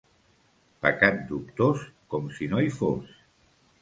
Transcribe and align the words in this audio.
Pecat 0.85 1.21
dubtós, 1.31 1.85
com 2.15 2.33
si 2.39 2.49
no 2.55 2.63
hi 2.65 2.73
fos. 2.79 3.13